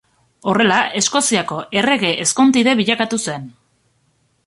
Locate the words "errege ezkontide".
1.83-2.77